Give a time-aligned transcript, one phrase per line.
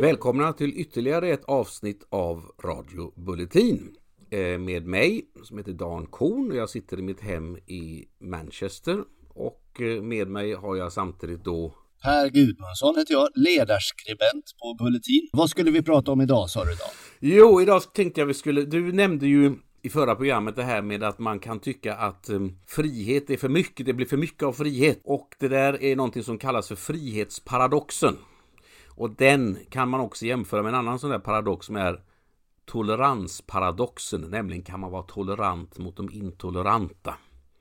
[0.00, 3.96] Välkomna till ytterligare ett avsnitt av Radio Bulletin
[4.30, 6.50] eh, med mig som heter Dan Korn.
[6.50, 11.44] och Jag sitter i mitt hem i Manchester och eh, med mig har jag samtidigt
[11.44, 15.28] då Per Gudmundsson heter jag, ledarskribent på Bulletin.
[15.32, 16.84] Vad skulle vi prata om idag sa du då?
[17.20, 18.62] Jo, idag tänkte jag vi skulle...
[18.62, 22.58] Du nämnde ju i förra programmet det här med att man kan tycka att um,
[22.66, 25.00] frihet är för mycket, det blir för mycket av frihet.
[25.04, 28.16] Och det där är någonting som kallas för frihetsparadoxen.
[28.88, 32.00] Och den kan man också jämföra med en annan sån där paradox som är
[32.66, 37.14] toleransparadoxen, nämligen kan man vara tolerant mot de intoleranta.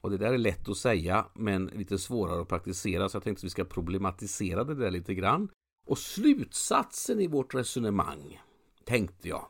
[0.07, 3.39] Och det där är lätt att säga men lite svårare att praktisera så jag tänkte
[3.39, 5.49] att vi ska problematisera det där lite grann.
[5.87, 8.41] Och slutsatsen i vårt resonemang,
[8.85, 9.45] tänkte jag,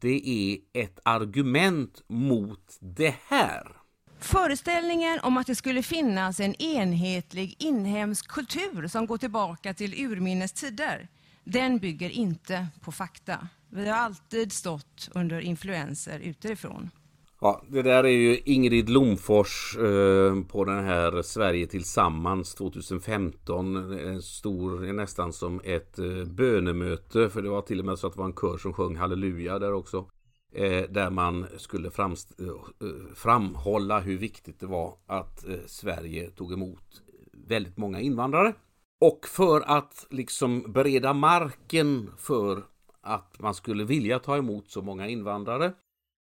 [0.00, 3.76] det är ett argument mot det här.
[4.18, 10.52] Föreställningen om att det skulle finnas en enhetlig inhemsk kultur som går tillbaka till urminnes
[10.52, 11.08] tider
[11.44, 13.48] den bygger inte på fakta.
[13.70, 16.90] Vi har alltid stått under influenser utifrån.
[17.46, 23.92] Ja, det där är ju Ingrid Lomfors eh, på den här Sverige tillsammans 2015.
[23.98, 27.30] En stor, nästan som ett eh, bönemöte.
[27.30, 29.58] För det var till och med så att det var en kör som sjöng halleluja
[29.58, 30.06] där också.
[30.52, 36.30] Eh, där man skulle framst, eh, eh, framhålla hur viktigt det var att eh, Sverige
[36.30, 37.02] tog emot
[37.48, 38.52] väldigt många invandrare.
[39.00, 42.62] Och för att liksom bereda marken för
[43.02, 45.72] att man skulle vilja ta emot så många invandrare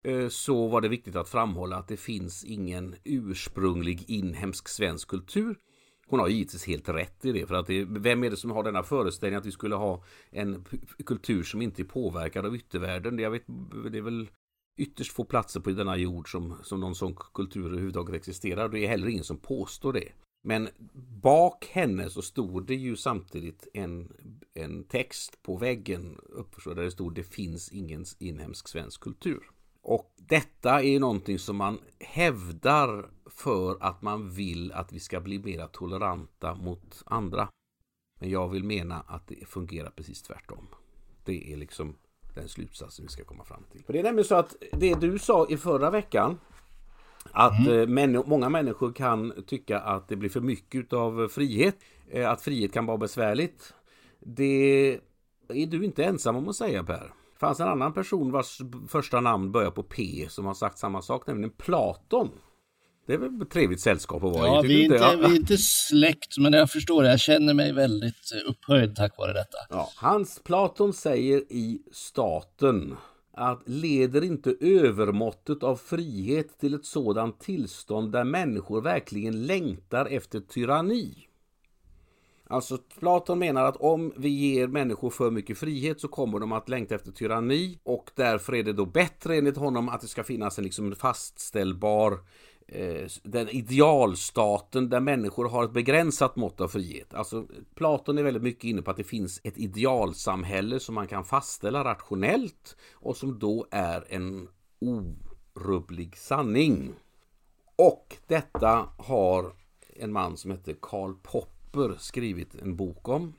[0.08, 5.60] Eh, så var det viktigt att framhålla att det finns ingen ursprunglig inhemsk svensk kultur.
[6.08, 8.64] Hon har givetvis helt rätt i det, för att det, vem är det som har
[8.64, 10.66] denna föreställning att vi skulle ha en
[11.06, 13.20] kultur som inte är påverkad av yttervärlden?
[13.20, 13.44] Jag vet,
[13.92, 14.30] det är väl
[14.78, 18.70] ytterst få platser på denna jord som, som någon sån kultur överhuvudtaget existerar.
[18.70, 20.12] Det är heller ingen som påstår det.
[20.44, 20.70] Men
[21.22, 24.14] bak henne så stod det ju samtidigt en,
[24.54, 29.44] en text på väggen uppför där det stod det finns ingen inhemsk svensk kultur.
[29.88, 35.40] Och detta är någonting som man hävdar för att man vill att vi ska bli
[35.40, 37.50] mer toleranta mot andra.
[38.20, 40.68] Men jag vill mena att det fungerar precis tvärtom.
[41.24, 41.96] Det är liksom
[42.36, 43.84] den slutsatsen vi ska komma fram till.
[43.86, 46.40] För det är nämligen så att det du sa i förra veckan
[47.32, 47.80] att mm.
[47.80, 51.78] Eh, män, många människor kan tycka att det blir för mycket av frihet.
[52.10, 53.74] Eh, att frihet kan vara besvärligt.
[54.20, 55.00] Det
[55.48, 57.14] är du inte ensam om att säga Per.
[57.40, 61.28] Fanns en annan person vars första namn börjar på P som har sagt samma sak,
[61.28, 62.30] nämligen Platon.
[63.08, 64.68] Det är väl ett trevligt sällskap att vara ja, i?
[64.68, 65.16] Vi är, inte, ja.
[65.20, 67.10] vi är inte släkt, men jag förstår det.
[67.10, 69.58] Jag känner mig väldigt upphöjd tack vare detta.
[69.70, 72.96] Ja, Hans Platon säger i Staten
[73.34, 80.40] att leder inte övermåttet av frihet till ett sådant tillstånd där människor verkligen längtar efter
[80.40, 81.27] tyranni?
[82.50, 86.70] Alltså Platon menar att om vi ger människor för mycket frihet så kommer de att
[86.70, 90.58] längta efter tyranni och därför är det då bättre enligt honom att det ska finnas
[90.58, 92.20] en liksom fastställbar
[92.70, 97.14] Eh, den idealstaten där människor har ett begränsat mått av frihet.
[97.14, 101.26] Alltså Platon är väldigt mycket inne på att det finns ett idealsamhälle som man kan
[101.26, 104.48] fastställa rationellt och som då är en
[104.80, 106.94] orubblig sanning.
[107.76, 109.54] Och detta har
[109.96, 113.34] en man som heter Karl Popp Popper skrivit en bok om.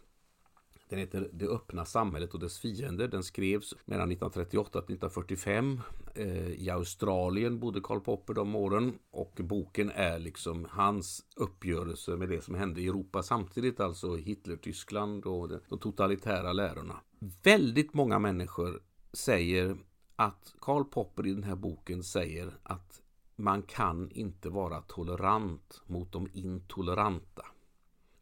[0.88, 3.08] Den heter Det öppna samhället och dess fiender.
[3.08, 5.80] Den skrevs mellan 1938 och 1945.
[6.56, 12.44] I Australien bodde Karl Popper de åren och boken är liksom hans uppgörelse med det
[12.44, 17.00] som hände i Europa samtidigt, alltså Hitler-Tyskland och de totalitära lärorna.
[17.42, 18.82] Väldigt många människor
[19.12, 19.76] säger
[20.16, 23.02] att Karl Popper i den här boken säger att
[23.36, 27.44] man kan inte vara tolerant mot de intoleranta.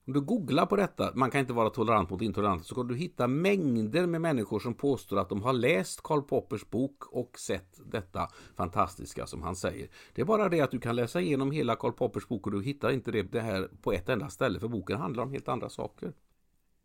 [0.06, 2.97] Om du googlar på detta, man kan inte vara tolerant mot intoleranta, så kommer du
[2.97, 7.81] hitta mängder med människor som påstår att de har läst Karl Poppers bok och sett
[7.93, 9.88] detta fantastiska som han säger.
[10.14, 12.62] Det är bara det att du kan läsa igenom hela Karl Poppers bok och du
[12.62, 15.69] hittar inte det, det här på ett enda ställe, för boken handlar om helt andra
[15.69, 16.12] saker.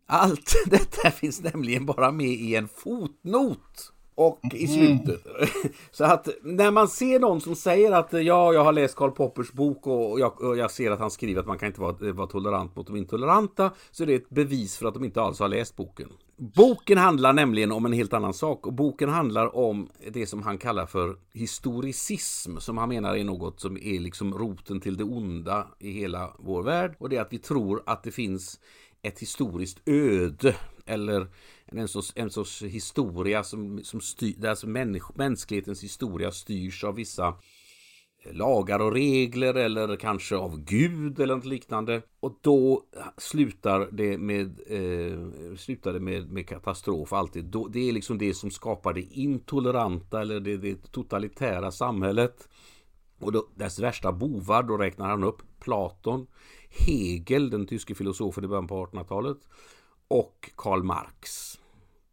[0.05, 4.97] Allt detta finns nämligen bara med i en fotnot och i mm.
[4.97, 5.25] slutet.
[5.25, 5.49] Mm.
[5.91, 9.51] Så att när man ser någon som säger att ja, jag har läst Karl Poppers
[9.51, 12.27] bok och jag, och jag ser att han skriver att man kan inte vara, vara
[12.27, 15.47] tolerant mot de intoleranta, så är det ett bevis för att de inte alls har
[15.47, 16.09] läst boken.
[16.37, 20.57] Boken handlar nämligen om en helt annan sak och boken handlar om det som han
[20.57, 25.67] kallar för historicism som han menar är något som är liksom roten till det onda
[25.79, 28.59] i hela vår värld och det är att vi tror att det finns
[29.01, 30.55] ett historiskt öde
[30.85, 31.27] eller
[31.79, 36.95] en sorts, en sorts historia som, som styr, där alltså människ, mänsklighetens historia styrs av
[36.95, 37.27] vissa
[38.23, 42.01] eh, lagar och regler eller kanske av Gud eller något liknande.
[42.19, 42.83] Och då
[43.17, 47.45] slutar det med, eh, slutar det med, med katastrof alltid.
[47.45, 52.49] Då, det är liksom det som skapar det intoleranta eller det, det totalitära samhället.
[53.19, 56.27] Och då, dess värsta bovar, då räknar han upp Platon,
[56.69, 59.37] Hegel, den tyske filosofen i början på 1800-talet
[60.07, 61.57] och Karl Marx.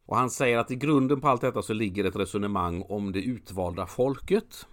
[0.09, 3.23] Och han säger att i grunden på allt detta så ligger ett resonemang om det
[3.23, 4.67] utvalda folket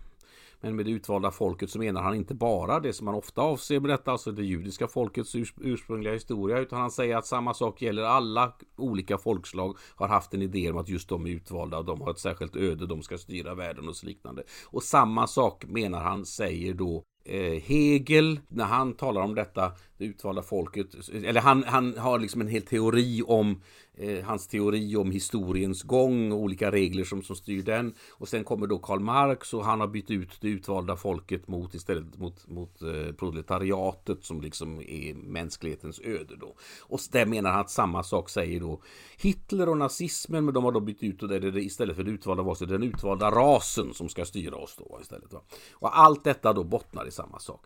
[0.62, 3.80] men med det utvalda folket så menar han inte bara det som man ofta avser
[3.80, 8.04] med detta, alltså det judiska folkets ursprungliga historia, utan han säger att samma sak gäller
[8.04, 12.02] alla olika folkslag har haft en idé om att just de är utvalda och de
[12.02, 14.44] har ett särskilt öde, de ska styra världen och så liknande.
[14.66, 20.06] Och samma sak menar han säger då eh, Hegel när han talar om detta, det
[20.06, 23.62] utvalda folket, eller han, han har liksom en hel teori om
[23.98, 27.94] eh, hans teori om historiens gång och olika regler som, som styr den.
[28.12, 31.74] Och sen kommer då Karl Marx och han har bytt ut det utvalda folket mot
[31.74, 36.56] istället mot, mot eh, proletariatet som liksom är mänsklighetens öde då.
[36.82, 38.82] Och där menar han att samma sak säger då
[39.18, 42.04] Hitler och nazismen, men de har då bytt ut och det det, det istället för
[42.04, 45.34] det utvalda var det den utvalda rasen som ska styra oss då istället.
[45.34, 45.42] Va?
[45.72, 47.66] Och allt detta då bottnar i samma sak.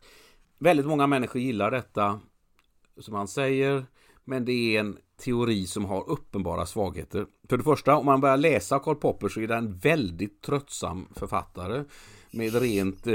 [0.60, 2.20] Väldigt många människor gillar detta
[3.00, 3.86] som han säger.
[4.26, 7.26] Men det är en teori som har uppenbara svagheter.
[7.50, 11.08] För det första, om man börjar läsa Karl Popper så är det en väldigt tröttsam
[11.16, 11.84] författare
[12.32, 13.14] med rent eh,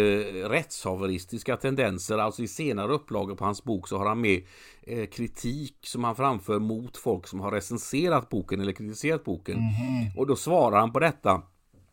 [0.49, 2.19] rättshaveristiska tendenser.
[2.19, 4.43] Alltså i senare upplagor på hans bok så har han med
[4.83, 9.57] eh, kritik som han framför mot folk som har recenserat boken eller kritiserat boken.
[9.57, 10.19] Mm -hmm.
[10.19, 11.43] Och då svarar han på detta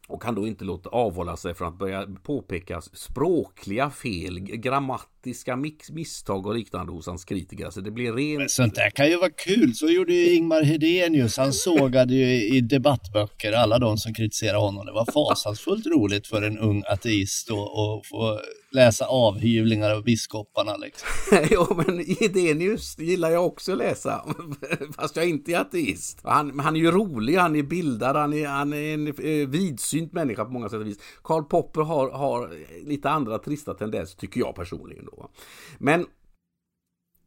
[0.07, 4.39] och kan då inte låta avhålla sig från att börja påpeka språkliga fel,
[5.23, 5.55] grammatiska
[5.93, 7.65] misstag och liknande hos hans kritiker.
[7.65, 8.39] Alltså det blir rent...
[8.39, 9.75] Men sånt där kan ju vara kul.
[9.75, 11.37] Så gjorde ju Ingmar Hedenius.
[11.37, 14.85] Han sågade ju i debattböcker alla de som kritiserade honom.
[14.85, 18.39] Det var fasansfullt roligt för en ung ateist att få
[18.71, 20.77] läsa avhyvlingar av biskoparna.
[20.77, 21.07] Liksom.
[21.51, 24.25] jo, men Hedenius gillar jag också att läsa,
[24.95, 26.19] fast jag inte är ateist.
[26.23, 30.13] Han, han är ju rolig, han är bildad, han är, han är en eh, vidsynt
[30.13, 30.99] människa på många sätt och vis.
[31.23, 32.49] Karl Popper har, har
[32.85, 35.07] lite andra trista tendenser, tycker jag personligen.
[35.17, 35.29] Då.
[35.77, 36.05] Men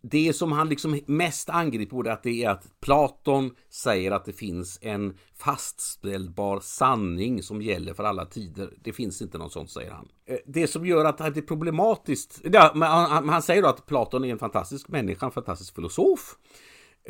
[0.07, 4.33] det som han liksom mest angriper är att det är att Platon säger att det
[4.33, 8.71] finns en fastställbar sanning som gäller för alla tider.
[8.85, 10.09] Det finns inte någon sånt, säger han.
[10.27, 14.25] Eh, det som gör att det är problematiskt, ja, han, han säger då att Platon
[14.25, 16.37] är en fantastisk människa, en fantastisk filosof.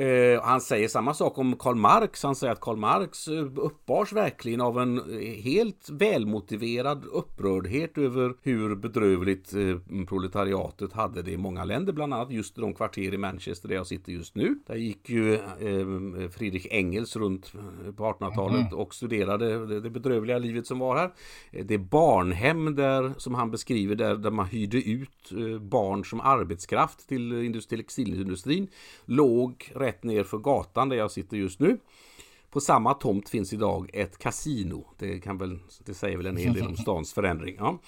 [0.00, 2.22] Uh, han säger samma sak om Karl Marx.
[2.22, 8.34] Han säger att Karl Marx eh, uppbars verkligen av en eh, helt välmotiverad upprördhet över
[8.42, 13.18] hur bedrövligt uh, proletariatet hade det i många länder, bland annat just de kvarter i
[13.18, 14.58] Manchester där jag sitter just nu.
[14.66, 17.52] Där gick ju uh, Friedrich Engels runt
[17.96, 18.78] på 1800-talet mm.
[18.78, 21.10] och studerade det, det bedrövliga livet som var här.
[21.64, 27.62] Det barnhem där, som han beskriver, där, där man hyrde ut barn som arbetskraft till
[27.68, 28.68] textilindustrin,
[29.04, 31.78] låg rätt ner för gatan där jag sitter just nu.
[32.50, 34.86] På samma tomt finns idag ett kasino.
[34.98, 37.56] Det, kan väl, det säger väl en hel del om stans förändring.
[37.58, 37.78] Ja.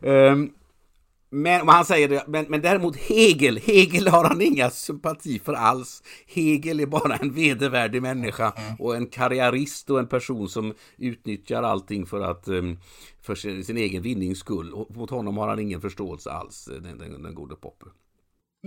[0.00, 0.52] um,
[1.30, 6.02] men han säger det, men, men däremot Hegel, Hegel har han inga sympati för alls.
[6.26, 12.06] Hegel är bara en vedervärdig människa och en karriärist och en person som utnyttjar allting
[12.06, 12.78] för att ehm,
[13.20, 14.72] för sin, sin egen vinnings skull.
[14.72, 17.88] Och mot honom har han ingen förståelse alls, den, den, den gode Popper.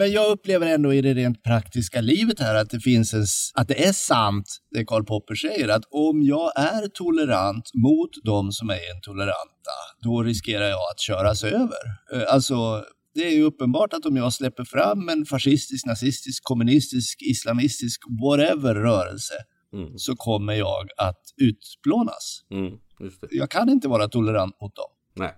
[0.02, 3.68] Men jag upplever ändå i det rent praktiska livet här att det finns en, att
[3.68, 8.70] det är sant det Karl Popper säger att om jag är tolerant mot de som
[8.70, 11.84] är intoleranta, då riskerar jag att köras över.
[12.14, 17.22] Eh, alltså, det är ju uppenbart att om jag släpper fram en fascistisk, nazistisk, kommunistisk,
[17.22, 19.34] islamistisk, whatever rörelse,
[19.74, 19.98] mm.
[19.98, 22.42] så kommer jag att utplånas.
[22.52, 22.74] Mm,
[23.32, 24.90] jag kan inte vara tolerant mot dem.
[25.16, 25.36] Nej.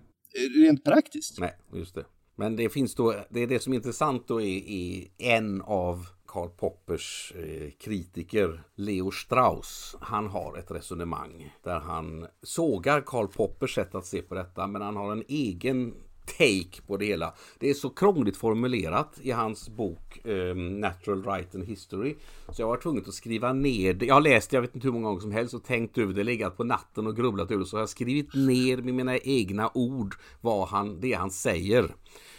[0.64, 1.40] Rent praktiskt.
[1.40, 2.06] Nej, just det.
[2.36, 6.08] Men det finns då, det är det som är intressant då är, i en av
[6.26, 9.96] Karl Poppers eh, kritiker Leo Strauss.
[10.02, 14.82] Han har ett resonemang där han sågar Karl Poppers sätt att se på detta men
[14.82, 15.94] han har en egen
[16.26, 17.34] take på det hela.
[17.60, 22.16] Det är så krångligt formulerat i hans bok um, Natural Right and History.
[22.50, 24.06] Så jag var tvungen att skriva ner det.
[24.06, 26.14] Jag har läst det, jag vet inte hur många gånger som helst och tänkt över
[26.14, 27.66] det, legat på natten och grubblat över det.
[27.66, 31.96] Så jag har skrivit ner med mina egna ord vad han, det han säger.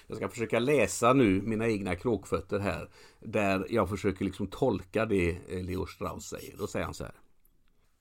[0.07, 2.89] Jag ska försöka läsa nu mina egna kråkfötter här.
[3.21, 6.57] Där jag försöker liksom tolka det eh, Leo Strauss säger.
[6.59, 7.15] Då säger han så här.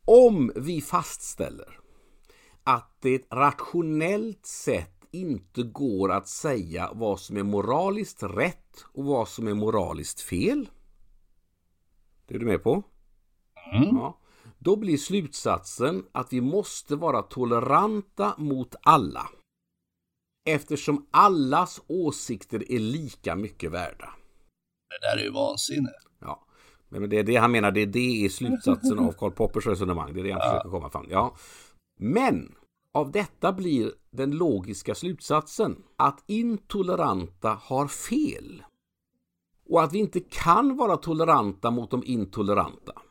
[0.05, 1.79] Om vi fastställer
[2.63, 9.27] att det rationellt sett inte går att säga vad som är moraliskt rätt och vad
[9.27, 10.69] som är moraliskt fel.
[12.27, 12.83] Det är du med på?
[13.73, 13.95] Mm.
[13.95, 14.19] Ja,
[14.59, 19.29] då blir slutsatsen att vi måste vara toleranta mot alla.
[20.49, 24.13] Eftersom allas åsikter är lika mycket värda.
[24.89, 25.91] Det där är ju vansinne.
[26.19, 26.45] Ja,
[26.89, 30.13] men det är det han menar, det är det är slutsatsen av Karl Poppers resonemang.
[30.13, 30.49] Det är det han ja.
[30.49, 31.35] försöker komma fram Ja.
[31.99, 32.55] Men
[32.93, 38.63] av detta blir den logiska slutsatsen att intoleranta har fel.
[39.69, 43.01] Och att vi inte kan vara toleranta mot de intoleranta.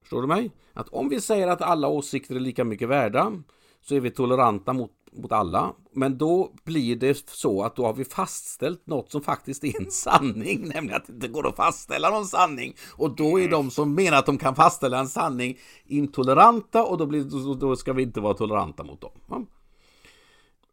[0.00, 0.52] Förstår du mig?
[0.72, 3.32] Att om vi säger att alla åsikter är lika mycket värda
[3.80, 5.72] så är vi toleranta mot, mot alla.
[5.92, 9.90] Men då blir det så att då har vi fastställt något som faktiskt är en
[9.90, 12.74] sanning, nämligen att det inte går att fastställa någon sanning.
[12.96, 17.06] Och då är de som menar att de kan fastställa en sanning intoleranta och då,
[17.06, 19.46] blir, då ska vi inte vara toleranta mot dem.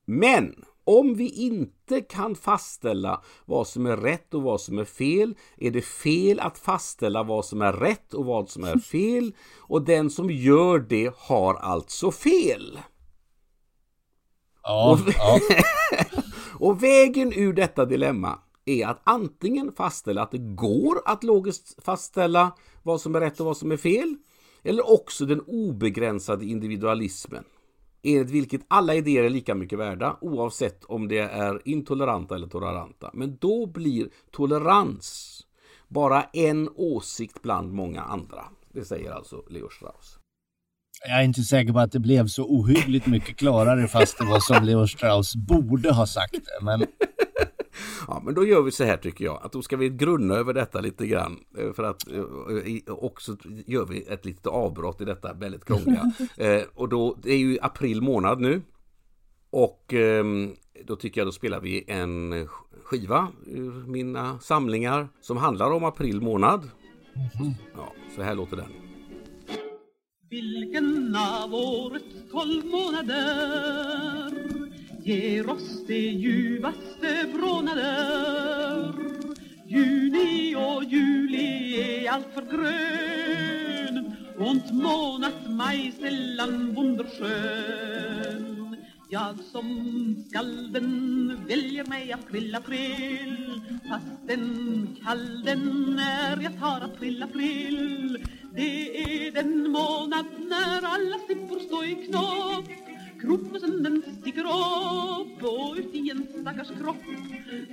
[0.05, 5.36] Men om vi inte kan fastställa vad som är rätt och vad som är fel,
[5.57, 9.33] är det fel att fastställa vad som är rätt och vad som är fel.
[9.57, 12.79] Och den som gör det har alltså fel.
[14.63, 15.39] Ja, och, ja.
[16.68, 22.51] och vägen ur detta dilemma är att antingen fastställa att det går att logiskt fastställa
[22.84, 24.15] vad som är rätt och vad som är fel,
[24.63, 27.44] eller också den obegränsade individualismen
[28.03, 33.10] enligt vilket alla idéer är lika mycket värda oavsett om det är intoleranta eller toleranta.
[33.13, 35.41] Men då blir tolerans
[35.88, 38.46] bara en åsikt bland många andra.
[38.72, 40.21] Det säger alltså Leo Strauss.
[41.08, 44.39] Jag är inte säker på att det blev så ohyggligt mycket klarare fast det var
[44.39, 46.65] som Leo Strauss borde ha sagt det.
[46.65, 46.86] Men
[48.08, 50.53] Ja, men då gör vi så här tycker jag, att då ska vi grunna över
[50.53, 51.39] detta lite grann.
[51.58, 56.12] Eh, för att eh, också gör vi ett litet avbrott i detta väldigt krångliga.
[56.38, 58.62] Eh, och då, det är ju april månad nu.
[59.50, 60.55] Och ehm,
[60.86, 62.48] då tycker jag då spelar vi en
[62.84, 66.70] skiva ur mina samlingar som handlar om april månad.
[67.75, 68.90] Ja, så här låter den.
[70.31, 74.31] Vilken av årets tolv månader
[75.03, 78.93] ger oss de ljuvaste brånader.
[79.67, 88.75] Juni och juli är alltför grön och månat maj sällan wunderschön.
[89.09, 98.17] Jag som skalden väljer mig april, april fastän kalden är jag tar april, april
[98.55, 102.65] det är den månad när alla sippor står i knopp.
[103.22, 107.03] Kroppen den sticker upp och ut i en stackars kropp.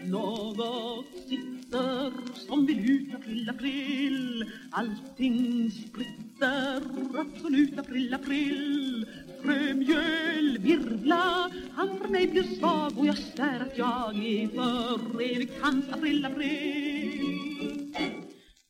[0.04, 2.12] Något sitter
[2.46, 4.44] som vill ut april, april.
[4.70, 6.82] Allting spritter,
[7.18, 9.06] absolut april, april.
[9.42, 15.54] Frömjöl virvla, han för mig blir svag och jag svär att jag är för evigt
[15.60, 17.07] hans april, april.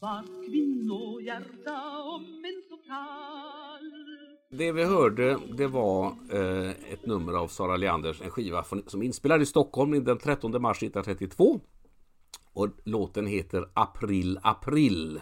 [0.00, 4.09] Vart kvinnohjärta om en så kall
[4.50, 9.49] det vi hörde det var eh, ett nummer av Sara Leanders, en skiva som inspelades
[9.49, 11.61] i Stockholm den 13 mars 1932.
[12.52, 15.21] Och låten heter April April.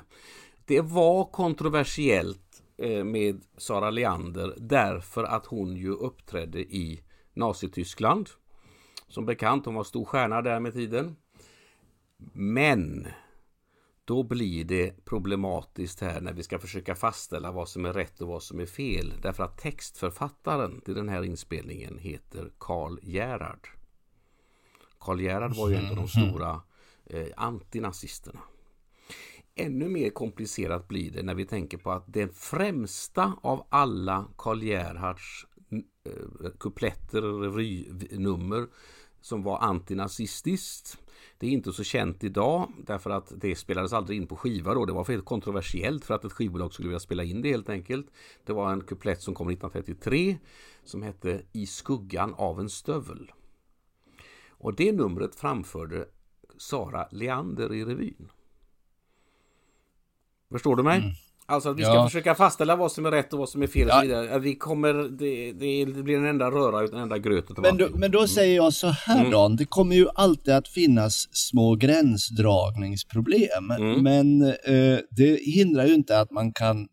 [0.64, 7.00] Det var kontroversiellt eh, med Sara Leander därför att hon ju uppträdde i
[7.34, 8.28] Nazityskland.
[9.08, 11.16] Som bekant, hon var stor stjärna där med tiden.
[12.32, 13.06] Men
[14.06, 18.28] då blir det problematiskt här när vi ska försöka fastställa vad som är rätt och
[18.28, 19.12] vad som är fel.
[19.22, 23.68] Därför att textförfattaren till den här inspelningen heter Karl Gerhard.
[24.98, 26.08] Karl Gerhard var ju en av de mhm.
[26.08, 26.60] stora
[27.06, 28.40] eh, antinazisterna.
[29.54, 34.62] Ännu mer komplicerat blir det när vi tänker på att den främsta av alla Karl
[34.62, 37.22] Gerhards eh, kupletter,
[37.52, 38.66] revynummer
[39.26, 40.98] som var antinazistiskt
[41.38, 44.84] det är inte så känt idag därför att det spelades aldrig in på skiva då.
[44.84, 48.06] Det var för kontroversiellt för att ett skivbolag skulle vilja spela in det helt enkelt.
[48.44, 50.38] Det var en kuplett som kom 1933
[50.84, 53.32] som hette I skuggan av en stövel.
[54.48, 56.08] Och det numret framförde
[56.56, 58.30] Sara Leander i revyn.
[60.50, 60.98] Förstår du mig?
[60.98, 61.10] Mm.
[61.48, 62.06] Alltså att vi ska ja.
[62.06, 63.88] försöka fastställa vad som är rätt och vad som är fel.
[63.88, 64.38] Ja.
[64.38, 67.58] Vi kommer, det, det, blir en enda röra utan en enda gröt.
[67.58, 69.30] Men då, men då säger jag så här mm.
[69.30, 69.48] då.
[69.48, 73.70] Det kommer ju alltid att finnas små gränsdragningsproblem.
[73.70, 74.02] Mm.
[74.02, 76.88] Men eh, det hindrar ju inte att man kan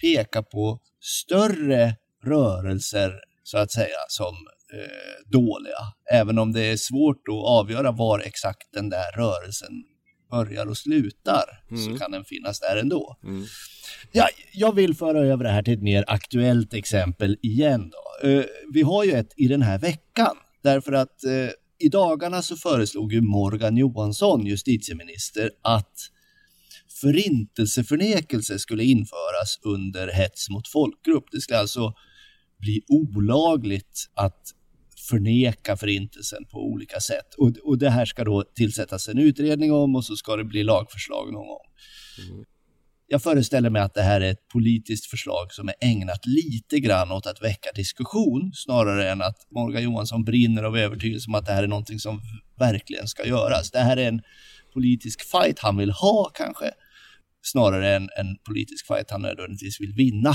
[0.00, 3.12] peka på större rörelser
[3.42, 4.34] så att säga som
[4.74, 5.78] eh, dåliga.
[6.12, 9.72] Även om det är svårt att avgöra var exakt den där rörelsen
[10.30, 11.84] börjar och slutar mm.
[11.84, 13.16] så kan den finnas där ändå.
[13.24, 13.44] Mm.
[14.12, 17.90] Ja, jag vill föra över det här till ett mer aktuellt exempel igen.
[17.90, 18.28] Då.
[18.28, 22.56] Uh, vi har ju ett i den här veckan därför att uh, i dagarna så
[22.56, 26.10] föreslog ju Morgan Johansson, justitieminister, att
[27.00, 31.24] förintelseförnekelse skulle införas under hets mot folkgrupp.
[31.32, 31.94] Det skulle alltså
[32.58, 34.42] bli olagligt att
[35.08, 37.34] förneka förintelsen på olika sätt.
[37.38, 40.62] Och, och det här ska då tillsättas en utredning om och så ska det bli
[40.62, 41.66] lagförslag någon gång.
[42.28, 42.44] Mm.
[43.08, 47.12] Jag föreställer mig att det här är ett politiskt förslag som är ägnat lite grann
[47.12, 51.52] åt att väcka diskussion snarare än att Morgan Johansson brinner av övertygelse om att det
[51.52, 52.20] här är någonting som
[52.58, 53.70] verkligen ska göras.
[53.70, 54.22] Det här är en
[54.72, 56.70] politisk fight han vill ha kanske
[57.42, 60.34] snarare än en politisk fight han nödvändigtvis vill vinna.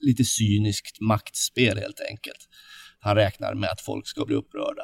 [0.00, 2.48] Lite cyniskt maktspel helt enkelt.
[3.00, 4.82] Han räknar med att folk ska bli upprörda.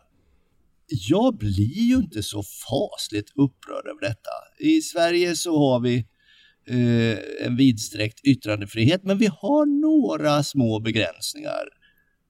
[0.86, 4.30] Jag blir ju inte så fasligt upprörd över detta.
[4.58, 5.96] I Sverige så har vi
[6.68, 11.64] eh, en vidsträckt yttrandefrihet, men vi har några små begränsningar.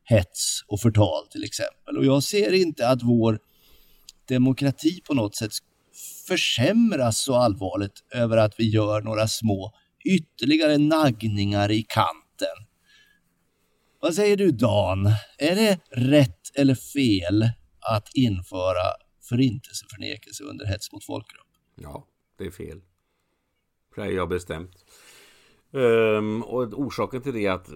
[0.05, 1.99] Hets och förtal till exempel.
[1.99, 3.39] Och jag ser inte att vår
[4.29, 5.53] demokrati på något sätt
[6.29, 9.73] försämras så allvarligt över att vi gör några små
[10.05, 12.67] ytterligare naggningar i kanten.
[14.05, 15.07] Vad säger du Dan?
[15.39, 17.43] Är det rätt eller fel
[17.81, 18.93] att införa
[19.29, 21.47] förintelseförnekelse under hets mot folkgrupp?
[21.77, 22.07] Ja,
[22.39, 22.81] det är fel.
[23.95, 24.85] Det är jag bestämt.
[25.71, 27.69] Um, och orsaken till det är att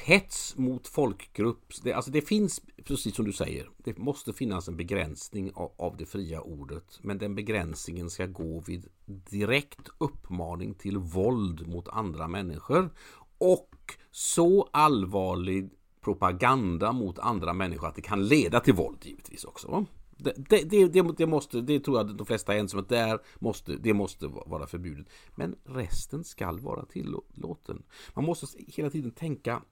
[0.00, 4.76] hets mot folkgrupp, det, alltså det finns, precis som du säger, det måste finnas en
[4.76, 6.98] begränsning av, av, det fria ordet.
[7.02, 8.86] Men den begränsningen ska gå vid
[9.30, 12.90] direkt uppmaning till våld mot andra människor.
[13.38, 19.86] Och så allvarlig propaganda mot andra människor att det kan leda till våld givetvis också.
[20.16, 23.18] Det, det, det, det, måste, det tror jag de flesta är ense om att där
[23.38, 25.06] måste, det måste vara förbjudet.
[25.34, 27.82] Men resten skall vara tillåten.
[28.14, 29.62] Man måste hela tiden tänka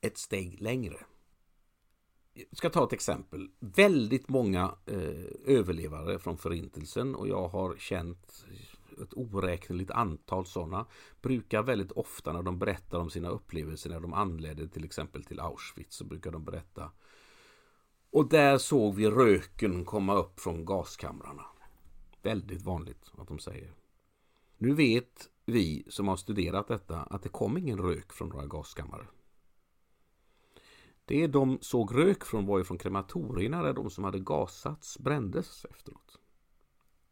[0.00, 0.96] ett steg längre.
[2.32, 3.48] Jag ska ta ett exempel.
[3.58, 8.44] Väldigt många eh, överlevare från förintelsen och jag har känt
[9.00, 10.86] ett oräkneligt antal sådana
[11.22, 15.40] brukar väldigt ofta när de berättar om sina upplevelser när de anlände till exempel till
[15.40, 16.90] Auschwitz så brukar de berätta
[18.12, 21.44] och där såg vi röken komma upp från gaskamrarna.
[22.22, 23.74] Väldigt vanligt att de säger.
[24.58, 29.06] Nu vet vi som har studerat detta att det kom ingen rök från några gaskammare.
[31.04, 35.64] Det de såg rök från var ju från krematorierna där de som hade gasats brändes
[35.64, 36.19] efteråt.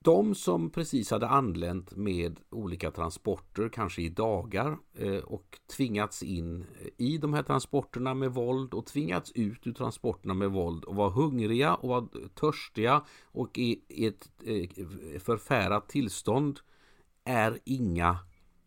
[0.05, 6.61] De som precis hade anlänt med olika transporter, kanske i dagar, eh, och tvingats in
[6.61, 10.95] eh, i de här transporterna med våld och tvingats ut ur transporterna med våld och
[10.95, 16.61] var hungriga och var törstiga och i ett eh, förfärat tillstånd
[17.25, 18.19] är inga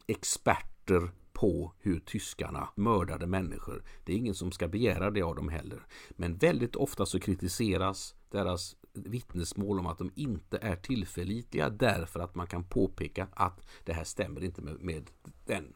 [0.07, 3.83] experter på hur tyskarna mördade människor.
[4.05, 5.85] Det är ingen som ska begära det av dem heller.
[6.09, 12.35] Men väldigt ofta så kritiseras deras vittnesmål om att de inte är tillförlitliga därför att
[12.35, 15.09] man kan påpeka att det här stämmer inte med, med
[15.45, 15.73] den,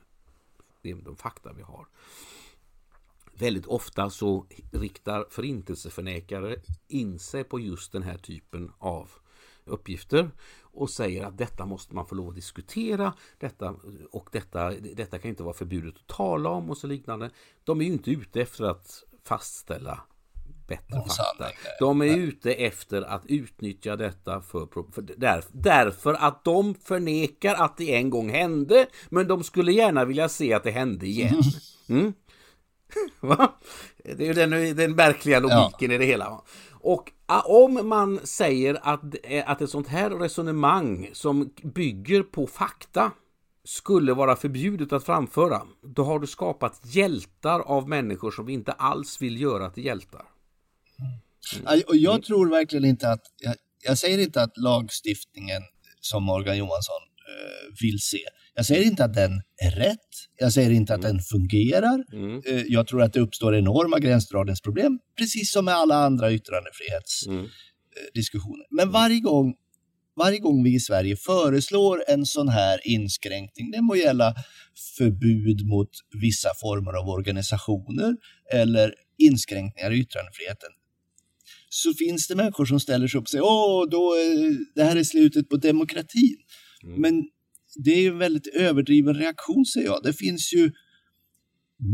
[0.81, 1.87] de fakta vi har.
[3.33, 6.55] Väldigt ofta så riktar förintelseförnekare
[6.87, 9.09] in sig på just den här typen av
[9.65, 13.75] uppgifter och säger att detta måste man få lov att diskutera detta,
[14.11, 17.29] och detta, detta kan inte vara förbjudet att tala om och så liknande.
[17.63, 20.01] De är ju inte ute efter att fastställa
[20.67, 21.45] bättre fakta.
[21.79, 27.77] De är ute efter att utnyttja detta för, för där, därför att de förnekar att
[27.77, 31.41] det en gång hände, men de skulle gärna vilja se att det hände igen.
[31.89, 32.13] Mm.
[34.17, 35.95] Det är den, den märkliga logiken ja.
[35.95, 36.41] i det hela.
[36.71, 37.11] Och
[37.45, 39.01] om man säger att,
[39.45, 43.11] att ett sånt här resonemang som bygger på fakta
[43.63, 49.21] skulle vara förbjudet att framföra, då har du skapat hjältar av människor som inte alls
[49.21, 50.25] vill göra till hjältar.
[51.53, 51.81] Mm.
[51.87, 55.61] Och jag tror verkligen inte att, jag, jag, säger inte att lagstiftningen
[56.01, 58.19] som Morgan Johansson eh, vill se,
[58.55, 59.31] jag säger inte att den
[59.63, 61.11] är rätt, jag säger inte att mm.
[61.11, 62.03] den fungerar.
[62.13, 62.41] Mm.
[62.45, 68.55] Eh, jag tror att det uppstår enorma gränsdragningsproblem, precis som med alla andra yttrandefrihetsdiskussioner.
[68.55, 68.67] Mm.
[68.71, 69.55] Men varje gång
[70.15, 74.35] varje gång vi i Sverige föreslår en sån här inskränkning, det må gälla
[74.97, 75.89] förbud mot
[76.21, 78.15] vissa former av organisationer
[78.53, 80.69] eller inskränkningar i yttrandefriheten,
[81.75, 84.13] så finns det människor som ställer sig upp och säger åh, då,
[84.75, 86.37] det här är slutet på demokratin.
[86.83, 87.01] Mm.
[87.01, 87.23] Men
[87.83, 90.03] det är en väldigt överdriven reaktion, säger jag.
[90.03, 90.71] Det finns ju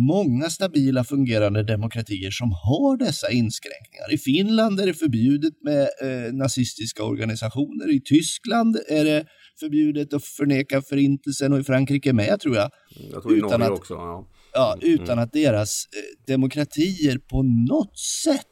[0.10, 4.14] många stabila fungerande demokratier som har dessa inskränkningar.
[4.14, 7.92] I Finland är det förbjudet med eh, nazistiska organisationer.
[7.92, 9.26] I Tyskland är det
[9.60, 12.70] förbjudet att förneka förintelsen och i Frankrike med, tror jag.
[13.12, 13.94] Jag tror i Norge att, också.
[13.94, 14.28] Ja.
[14.54, 14.94] ja mm.
[14.94, 18.48] utan att deras eh, demokratier på något sätt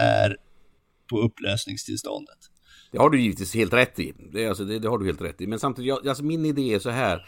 [0.00, 0.36] är
[1.06, 2.38] på upplösningstillståndet.
[2.90, 4.14] Det har du givetvis helt rätt i.
[4.32, 5.46] Det, alltså, det, det har du helt rätt i.
[5.46, 7.26] Men samtidigt, jag, alltså, min idé är så här.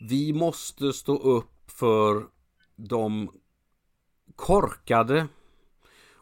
[0.00, 2.26] Vi måste stå upp för
[2.76, 3.30] de
[4.36, 5.28] korkade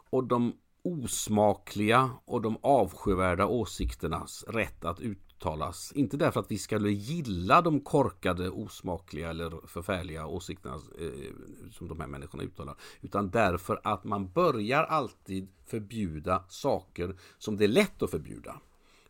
[0.09, 4.99] och de osmakliga och de avskyvärda åsikternas rätt att
[5.43, 5.91] uttalas.
[5.95, 11.99] Inte därför att vi ska gilla de korkade, osmakliga eller förfärliga åsikterna eh, som de
[11.99, 12.75] här människorna uttalar.
[13.01, 18.55] Utan därför att man börjar alltid förbjuda saker som det är lätt att förbjuda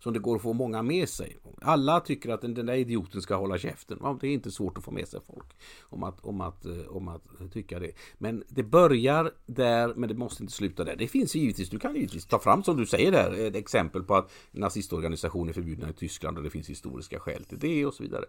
[0.04, 1.38] som det går att få många med sig.
[1.62, 3.98] Alla tycker att den, där idioten ska hålla käften.
[4.02, 5.46] Ja, det är inte svårt att få med sig folk
[5.82, 7.92] om att, om, att, eh, om att tycka det.
[8.18, 10.96] Men det börjar där, men det måste inte sluta där.
[10.96, 14.16] Det finns givetvis, du kan givetvis ta fram som du säger där, ett exempel på
[14.16, 18.04] att nazistorganisationer är förbjudna i Tyskland och det finns historiska skäl till det och så
[18.04, 18.26] vidare.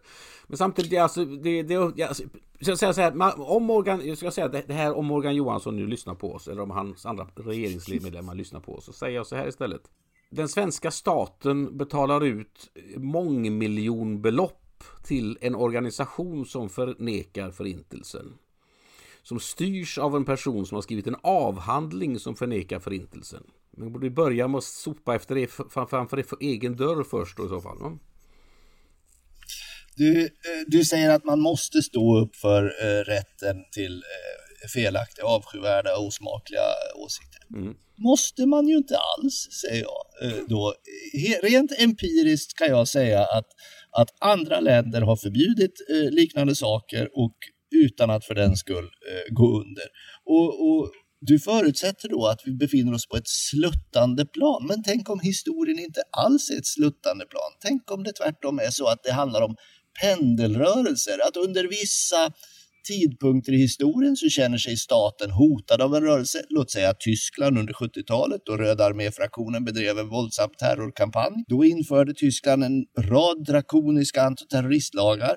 [0.46, 2.22] Men samtidigt, alltså, det, det, alltså,
[2.58, 5.76] jag ska säga så här, om Morgan, jag ska säga det här om Morgan Johansson
[5.76, 9.26] nu lyssnar på oss, eller om hans andra regeringsmedlemmar lyssnar på oss, så säger jag
[9.26, 9.90] så här istället
[10.34, 18.32] den svenska staten betalar ut mångmiljonbelopp till en organisation som förnekar förintelsen.
[19.22, 23.44] Som styrs av en person som har skrivit en avhandling som förnekar förintelsen.
[23.70, 27.48] Men borde börja med att sopa efter det framför för egen dörr först då, i
[27.48, 27.78] så fall.
[27.78, 27.98] Va?
[29.96, 30.30] Du, eh,
[30.66, 36.62] du säger att man måste stå upp för eh, rätten till eh, felaktiga, avskyvärda, osmakliga
[36.96, 37.42] åsikter.
[37.54, 40.30] Mm måste man ju inte alls, säger jag.
[40.30, 40.74] Eh, då,
[41.42, 43.46] rent empiriskt kan jag säga att,
[43.90, 47.36] att andra länder har förbjudit eh, liknande saker och
[47.74, 49.84] utan att för den skull eh, gå under.
[50.24, 54.66] Och, och du förutsätter då att vi befinner oss på ett sluttande plan.
[54.66, 57.50] Men tänk om historien inte alls är ett sluttande plan.
[57.60, 59.56] Tänk om det tvärtom är så att det handlar om
[60.00, 62.32] pendelrörelser, att under vissa
[62.84, 67.72] tidpunkter i historien så känner sig staten hotad av en rörelse, låt säga Tyskland under
[67.72, 71.44] 70-talet då Röda arméfraktionen bedrev en våldsam terrorkampanj.
[71.48, 75.36] Då införde Tyskland en rad drakoniska antiterroristlagar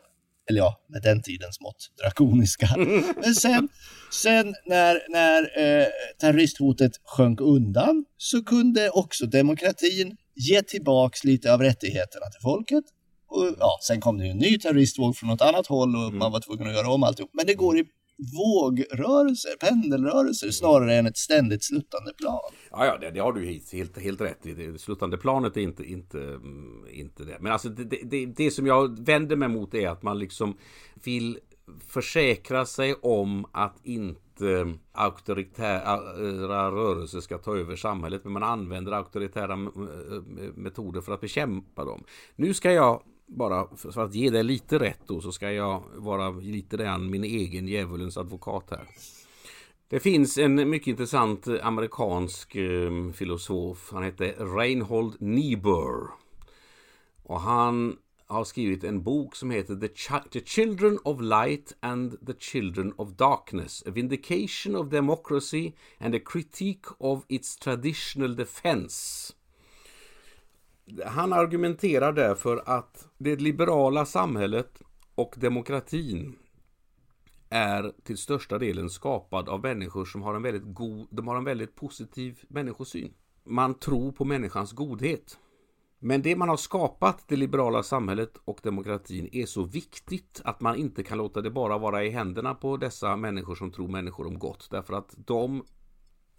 [0.50, 2.70] eller ja, med den tidens mått, drakoniska.
[3.24, 3.70] Men sen,
[4.12, 5.88] sen när, när eh,
[6.22, 12.84] terroristhotet sjönk undan så kunde också demokratin ge tillbaks lite av rättigheterna till folket
[13.28, 16.18] och, ja, sen kom det en ny terroristvåg från något annat håll och mm.
[16.18, 17.30] man var tvungen att göra om alltihop.
[17.34, 17.86] Men det går i
[18.18, 22.40] vågrörelser, pendelrörelser snarare än ett ständigt sluttande plan.
[22.72, 24.54] Ja, ja det, det har du helt, helt rätt i.
[24.54, 27.38] Det sluttande planet är inte, inte, mm, inte det.
[27.40, 30.58] Men alltså det, det, det som jag vänder mig mot är att man liksom
[31.04, 31.40] vill
[31.88, 39.56] försäkra sig om att inte auktoritära rörelser ska ta över samhället men man använder auktoritära
[40.56, 42.04] metoder för att bekämpa dem.
[42.36, 46.30] Nu ska jag bara för att ge dig lite rätt då så ska jag vara
[46.30, 48.88] lite grann min egen djävulens advokat här.
[49.90, 53.90] Det finns en mycket intressant amerikansk eh, filosof.
[53.92, 56.12] Han hette Reinhold Niebuhr.
[57.24, 62.28] Och han har skrivit en bok som heter The, Ch the Children of Light and
[62.28, 63.84] the Children of Darkness.
[63.88, 69.34] A Vindication of Democracy and a Critique of its Traditional Defense.
[71.06, 74.82] Han argumenterar därför att det liberala samhället
[75.16, 76.36] och demokratin
[77.50, 81.44] är till största delen skapad av människor som har en väldigt god, de har en
[81.44, 83.14] väldigt positiv människosyn.
[83.44, 85.38] Man tror på människans godhet.
[86.00, 90.76] Men det man har skapat, det liberala samhället och demokratin, är så viktigt att man
[90.76, 94.40] inte kan låta det bara vara i händerna på dessa människor som tror människor om
[94.40, 94.68] gott.
[94.72, 95.64] Därför att de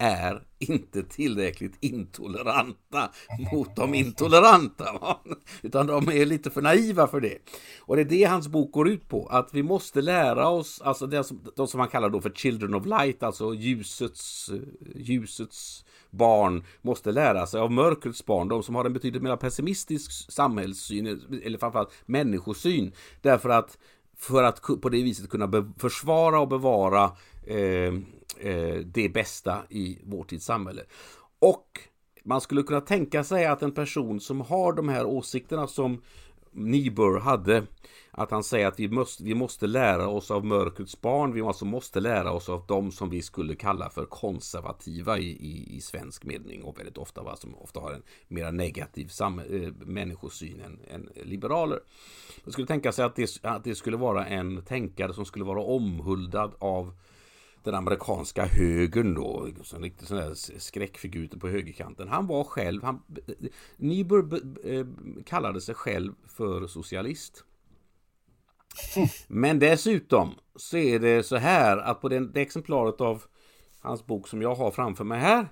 [0.01, 3.09] är inte tillräckligt intoleranta
[3.51, 5.17] mot de intoleranta.
[5.61, 7.37] Utan de är lite för naiva för det.
[7.79, 9.27] Och det är det hans bok går ut på.
[9.27, 12.73] Att vi måste lära oss, alltså det som, de som han kallar då för Children
[12.73, 14.51] of Light, alltså ljusets,
[14.95, 18.47] ljusets barn måste lära sig av mörkrets barn.
[18.47, 21.07] De som har en betydligt mer pessimistisk samhällssyn,
[21.43, 22.91] eller framförallt människosyn.
[23.21, 23.77] Därför att
[24.17, 27.03] för att på det viset kunna försvara och bevara
[27.47, 27.93] eh,
[28.39, 30.81] eh, det bästa i vår tids samhälle.
[31.39, 31.79] Och
[32.23, 36.01] man skulle kunna tänka sig att en person som har de här åsikterna som
[36.51, 37.63] Niebuhr hade,
[38.11, 41.65] att han säger att vi måste, vi måste lära oss av mörkrets barn, vi alltså
[41.65, 46.23] måste lära oss av de som vi skulle kalla för konservativa i, i, i svensk
[46.23, 50.79] mening och väldigt ofta, va, som ofta har en mer negativ sam, äh, människosyn än,
[50.87, 51.79] än liberaler.
[52.43, 55.61] Man skulle tänka sig att det, att det skulle vara en tänkare som skulle vara
[55.61, 56.93] omhuldad av
[57.71, 62.07] den amerikanska högern då, en riktig sån där skräckfigur på högerkanten.
[62.07, 63.01] Han var själv, han,
[63.77, 64.85] Niebuhr eh,
[65.25, 67.43] kallade sig själv för socialist.
[69.27, 73.23] Men dessutom så är det så här att på det exemplaret av
[73.79, 75.47] hans bok som jag har framför mig här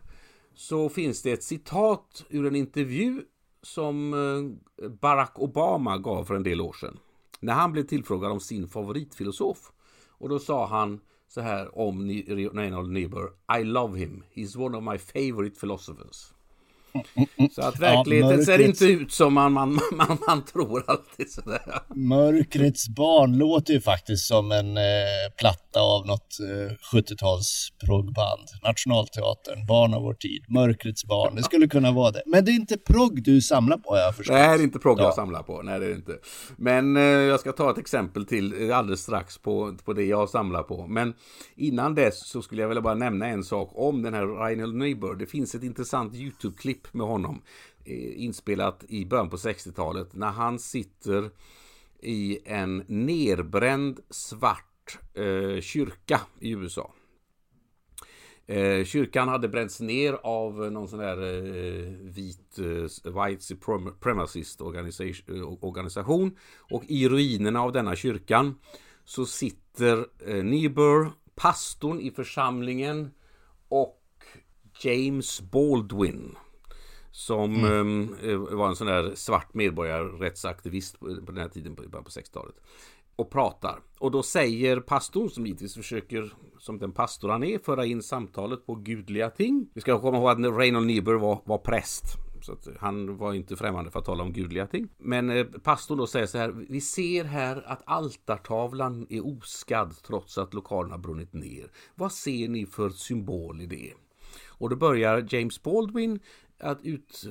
[0.54, 3.22] så finns det ett citat ur en intervju
[3.62, 7.00] som eh, Barack Obama gav för en del år sedan.
[7.40, 9.72] När han blev tillfrågad om sin favoritfilosof.
[10.10, 12.10] Och då sa han så här om
[12.54, 13.34] Reinhold Niebuhr.
[13.60, 14.24] I love him.
[14.34, 16.34] He's one of my favorite philosophers.
[17.52, 21.32] Så att verkligheten ja, ser inte ut som man, man, man, man tror alltid.
[21.32, 21.62] Sådär.
[21.96, 24.84] Mörkrets barn låter ju faktiskt som en eh,
[25.40, 28.48] platta av något eh, 70-tals proggband.
[28.64, 31.36] Nationalteatern, Barn av vår tid, Mörkrets barn.
[31.36, 32.24] Det skulle kunna vara det.
[32.26, 34.34] Men det är inte progg du samlar på, jag förstått.
[34.36, 35.04] Nej, det är inte progg ja.
[35.04, 35.62] jag samlar på.
[35.62, 36.18] Nej, det är det inte.
[36.56, 40.30] Men eh, jag ska ta ett exempel till eh, alldeles strax på, på det jag
[40.30, 40.88] samlar på.
[40.88, 41.14] Men
[41.56, 45.16] innan dess så skulle jag vilja bara nämna en sak om den här Reinhold Niebuhr.
[45.16, 47.42] Det finns ett intressant YouTube-klipp med honom
[47.86, 51.30] eh, inspelat i början på 60-talet när han sitter
[52.00, 56.94] i en nerbränd svart eh, kyrka i USA.
[58.50, 65.38] Eh, kyrkan hade bränts ner av någon sån där eh, vit eh, White Supremacist organisation,
[65.38, 68.56] eh, organisation och i ruinerna av denna kyrkan
[69.06, 73.12] så sitter eh, Niebuhr, pastorn i församlingen
[73.70, 74.04] och
[74.82, 76.36] James Baldwin
[77.18, 78.16] som mm.
[78.24, 82.56] eh, var en sån där svart medborgarrättsaktivist på, på den här tiden, på, på 60-talet.
[83.16, 83.80] Och pratar.
[84.00, 88.66] Och då säger pastorn, som givetvis försöker, som den pastor han är, föra in samtalet
[88.66, 89.70] på gudliga ting.
[89.74, 92.04] Vi ska komma ihåg att Reinhold Niebuhr var, var präst.
[92.42, 94.90] Så han var inte främmande för att tala om gudliga ting.
[94.98, 96.50] Men eh, pastorn då säger så här.
[96.70, 101.72] Vi ser här att altartavlan är oskadd trots att lokalen har brunnit ner.
[101.96, 103.94] Vad ser ni för symbol i det?
[104.48, 106.20] Och då börjar James Baldwin
[106.60, 107.24] att, ut,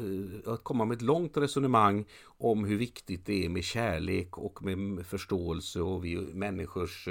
[0.47, 5.07] att komma med ett långt resonemang om hur viktigt det är med kärlek och med
[5.07, 7.09] förståelse och vi människors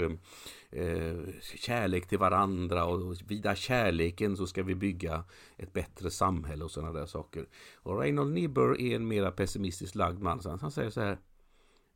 [0.69, 1.17] eh,
[1.56, 5.23] kärlek till varandra och vida kärleken så ska vi bygga
[5.58, 7.45] ett bättre samhälle och sådana där saker.
[7.75, 10.41] Och Reinhold Niebuhr är en mera pessimistiskt lagd man.
[10.41, 11.17] Så han säger så här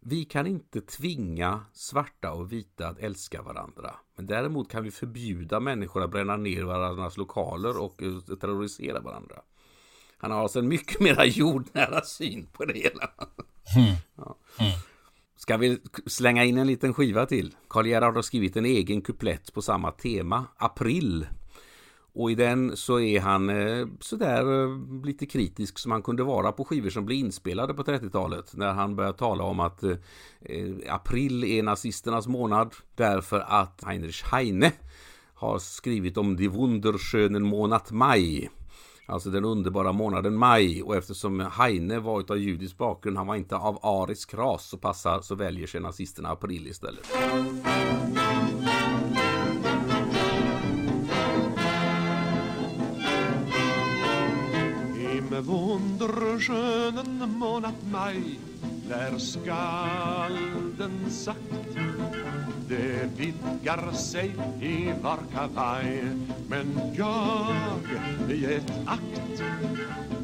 [0.01, 3.95] vi kan inte tvinga svarta och vita att älska varandra.
[4.15, 9.41] Men däremot kan vi förbjuda människor att bränna ner varandras lokaler och eh, terrorisera varandra.
[10.19, 13.09] Han har alltså en mycket mera jordnära syn på det hela.
[13.75, 13.95] Mm.
[14.17, 14.35] Ja.
[14.59, 14.71] Mm.
[15.35, 17.55] Ska vi slänga in en liten skiva till?
[17.67, 21.27] Karl Gerhard har skrivit en egen kuplett på samma tema, April.
[22.13, 26.51] Och i den så är han eh, sådär eh, lite kritisk som han kunde vara
[26.51, 28.55] på skivor som blev inspelade på 30-talet.
[28.55, 29.95] När han började tala om att eh,
[30.87, 34.71] april är nazisternas månad därför att Heinrich Heine
[35.33, 38.49] har skrivit om Die Wunderschönen Monat Mai.
[39.09, 43.55] Alltså den underbara månaden maj och eftersom Heine var av judisk bakgrund, han var inte
[43.55, 47.11] av arisk ras så passar så väljer sig nazisterna april istället.
[55.17, 58.39] Im wunderschönen Monat Mai
[58.89, 61.77] där skalden sagt
[62.67, 66.03] det vidgar sig i var kavaj.
[66.47, 67.55] Men jag
[68.29, 69.43] i ett akt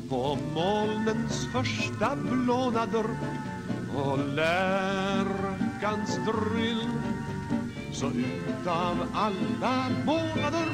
[0.10, 3.06] på molnens första blånader
[3.98, 6.90] och lärkans drill
[7.92, 10.70] Så utav alla månader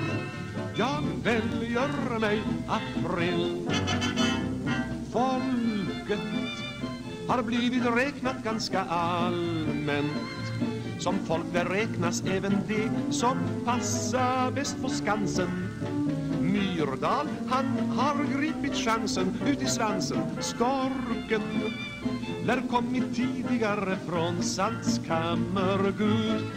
[0.75, 3.69] jag väljer mig april.
[5.11, 6.19] Folket
[7.31, 10.11] har blivit räknat ganska allmänt.
[10.99, 15.49] Som folk där räknas även det som passar bäst på Skansen.
[16.41, 17.65] Myrdal, han
[17.97, 21.41] har gripit chansen ut i svansen Storken
[22.45, 26.53] lär kommit tidigare från Saltskammergut.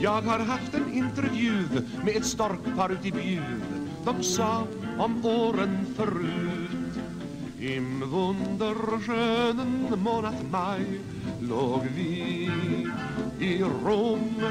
[0.00, 1.64] Jag har haft en intervju
[2.04, 4.66] med ett storkpar ut i Bjuv De sa
[4.98, 6.59] om åren förut.
[7.60, 11.00] Im wunderschönen Monat Mai
[11.40, 12.48] låg vi
[13.38, 14.42] i Rom.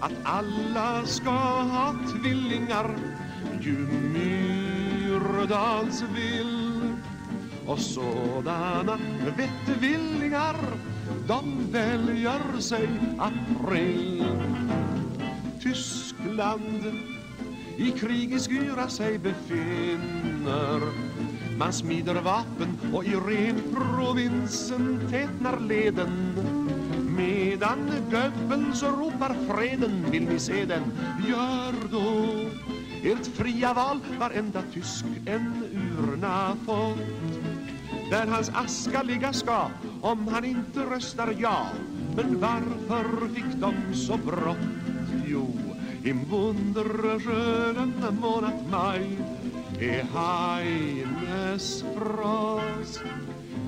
[0.00, 1.30] Att alla ska
[1.62, 2.96] ha tvillingar
[3.60, 6.92] ju Myrdals vill.
[7.66, 8.98] Och sådana
[9.36, 10.56] vettvillingar
[11.26, 12.88] de väljer sig
[13.18, 14.24] april
[15.62, 16.84] Tyskland
[17.76, 20.80] i krigets yra sig befinner.
[21.58, 26.34] Man smider vapen och i renprovinsen tätnar leden.
[27.16, 30.82] Medan Goebbels ropar freden, vill ni se den?
[31.28, 32.24] Gör då
[33.04, 37.33] ert fria val, varenda tysk en urna fått
[38.10, 41.66] där hans aska ligga ska, om han inte röstar ja
[42.16, 44.56] Men varför fick de så brått?
[45.26, 45.54] Jo,
[46.04, 49.18] im wunderschönen Monat Mai
[49.80, 53.00] är Heines fras.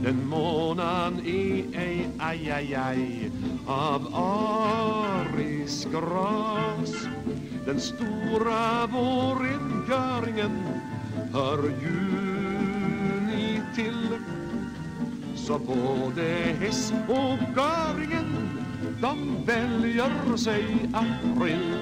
[0.03, 3.31] Den månan är ej, aj, aj, aj,
[3.67, 7.09] av arisk ras
[7.67, 10.63] Den stora vårrengöringen
[11.33, 12.26] hör ljud
[15.47, 16.23] Så både
[16.61, 18.49] häst och garingen,
[19.01, 21.77] de väljer sig april.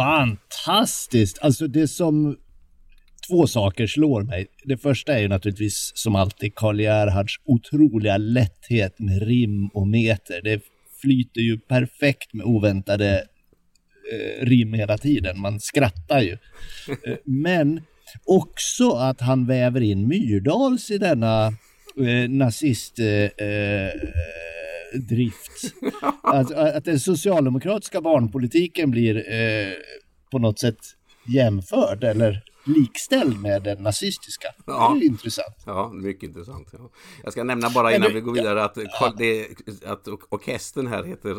[0.00, 1.38] Fantastiskt!
[1.42, 2.36] Alltså det som
[3.28, 4.46] två saker slår mig.
[4.64, 10.40] Det första är ju naturligtvis som alltid Karl Gerhards otroliga lätthet med rim och meter.
[10.42, 10.62] Det
[11.00, 13.24] flyter ju perfekt med oväntade
[14.12, 15.40] eh, rim hela tiden.
[15.40, 16.32] Man skrattar ju.
[16.88, 17.82] Eh, men
[18.24, 21.46] också att han väver in Myrdals i denna
[21.96, 23.90] eh, nazist eh, eh
[24.94, 25.74] drift.
[26.22, 29.72] Att, att den socialdemokratiska barnpolitiken blir eh,
[30.30, 30.78] på något sätt
[31.34, 32.42] jämförd eller
[32.72, 34.48] likställd med den nazistiska.
[34.66, 34.96] Ja.
[34.98, 35.56] Det är intressant.
[35.66, 36.68] Ja, mycket intressant.
[36.72, 36.90] Ja.
[37.22, 39.14] Jag ska nämna bara innan du, vi går vidare att, ja.
[39.18, 39.48] det,
[39.84, 41.30] att orkestern här heter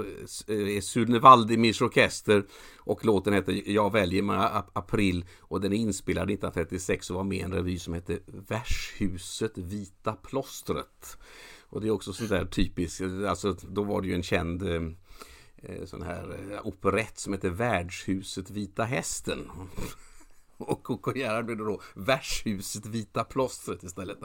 [0.47, 2.43] eh, Sune Valdimirs orkester
[2.77, 7.37] och låten heter Jag väljer mig april och den är inspelad 1936 och var med
[7.37, 11.17] i en revy som heter Värshuset Vita Plåstret.
[11.69, 14.81] Och det är också sånt där typiskt, alltså då var det ju en känd eh,
[15.63, 19.49] eh sån här operett som heter Värdshuset Vita Hästen.
[20.67, 24.17] Och Coco Gerhard blev då Värdshuset Vita Plåstret istället.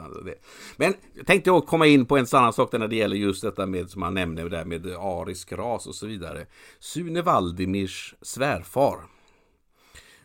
[0.77, 3.65] Men jag tänkte också komma in på en annan sak när det gäller just detta
[3.65, 6.45] med som han nämnde där med arisk ras och så vidare.
[6.79, 8.99] Sune Valdimirs svärfar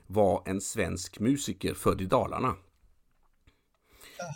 [0.06, 2.54] var en svensk musiker född i Dalarna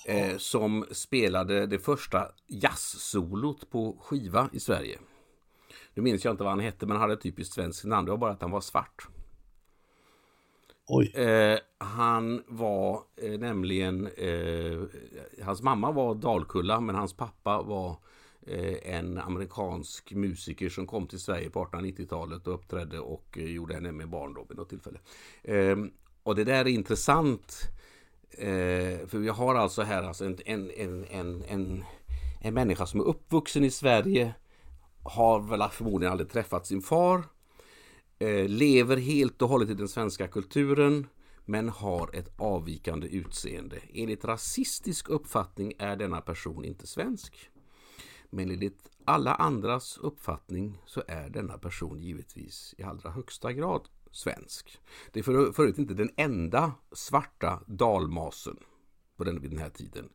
[0.06, 4.98] eh, som spelade det första jazzsolot på skiva i Sverige.
[5.94, 8.04] Nu minns jag inte vad han hette, men han hade ett typiskt svenskt namn.
[8.04, 9.08] Det var bara att han var svart.
[11.14, 14.80] Eh, han var eh, nämligen, eh,
[15.44, 17.96] hans mamma var Dalkulla, men hans pappa var
[18.46, 23.74] eh, en amerikansk musiker som kom till Sverige på 1890-talet och uppträdde och eh, gjorde
[23.74, 24.98] henne med barn då vid något tillfälle.
[25.42, 25.76] Eh,
[26.22, 27.70] och det där är intressant
[28.30, 31.84] Eh, för vi har alltså här alltså en, en, en, en,
[32.40, 34.34] en människa som är uppvuxen i Sverige,
[35.02, 37.24] har väl förmodligen aldrig träffat sin far,
[38.48, 41.06] lever helt och hållet i den svenska kulturen,
[41.44, 43.76] men har ett avvikande utseende.
[43.94, 47.50] Enligt rasistisk uppfattning är denna person inte svensk.
[48.30, 54.78] Men enligt alla andras uppfattning så är denna person givetvis i allra högsta grad svensk.
[55.12, 58.56] Det är för, förut inte den enda svarta dalmasen
[59.16, 60.08] på den, vid den här tiden.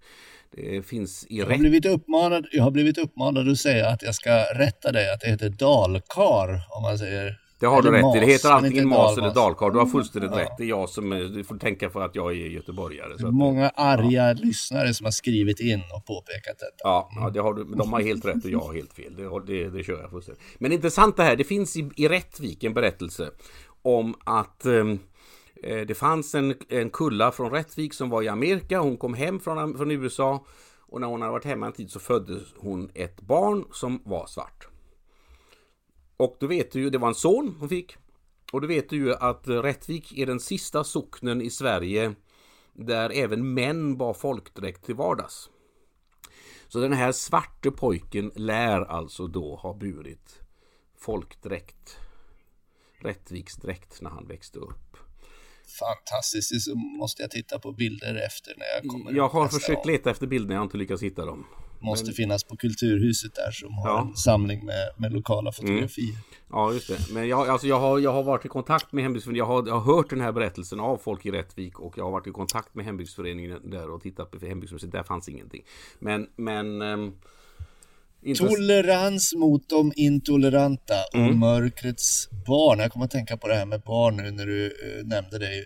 [0.52, 4.16] Det finns i jag, har blivit uppmanad, jag har blivivit uppmanad att säga att jag
[4.16, 8.20] ska rätta dig, att det heter dalkar om man säger det har du rätt i.
[8.20, 9.74] Det heter antingen mas eller dalkarl.
[9.74, 10.40] Du har fullständigt ja.
[10.40, 10.52] rätt.
[10.58, 11.10] Det är jag som...
[11.10, 13.20] Du får tänka för att jag är göteborgare.
[13.20, 14.34] Så Många att, arga ja.
[14.34, 16.76] lyssnare som har skrivit in och påpekat detta.
[16.78, 19.16] Ja, ja det har du, de har helt rätt och jag har helt fel.
[19.16, 20.44] Det, det, det kör jag fullständigt.
[20.60, 21.36] Men intressant det här.
[21.36, 23.30] Det finns i, i Rättvik en berättelse
[23.82, 25.00] om att ehm,
[25.64, 28.80] eh, det fanns en, en kulla från Rättvik som var i Amerika.
[28.80, 30.46] Hon kom hem från, från USA
[30.80, 34.26] och när hon hade varit hemma en tid så födde hon ett barn som var
[34.26, 34.71] svart.
[36.22, 37.98] Och då vet du ju, det var en son hon fick.
[38.52, 42.16] Och då vet du ju att Rättvik är den sista socknen i Sverige
[42.74, 45.50] där även män bar folkdräkt till vardags.
[46.68, 50.40] Så den här svarte pojken lär alltså då ha burit
[50.98, 51.98] folkdräkt
[53.00, 54.98] Rättviksdräkt när han växte upp.
[55.80, 59.12] Fantastiskt, så måste jag titta på bilder efter när jag kommer.
[59.12, 61.46] Jag har försökt leta efter bilder, jag har inte lyckats hitta dem.
[61.82, 62.14] Måste Men...
[62.14, 64.08] finnas på Kulturhuset där som har ja.
[64.10, 65.54] en samling med, med lokala mm.
[65.54, 66.10] fotografier.
[66.10, 66.22] Mm.
[66.52, 67.14] Ja, just det.
[67.14, 69.48] Men jag, alltså, jag, har, jag har varit i kontakt med hembygdsföreningen.
[69.48, 72.12] Jag har, jag har hört den här berättelsen av folk i Rättvik och jag har
[72.12, 74.92] varit i kontakt med hembygdsföreningen där och tittat på hembygdsmuseet.
[74.92, 75.64] Där fanns ingenting.
[76.00, 77.14] Men, men um,
[78.38, 81.40] Tolerans mot de intoleranta och mm.
[81.40, 82.80] mörkrets barn.
[82.80, 85.66] Jag kommer att tänka på det här med barn nu när du uh, nämnde det.